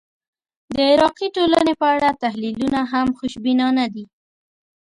[0.75, 4.05] د عراقي ټولنې په اړه تحلیلونه هم خوشبینانه دي.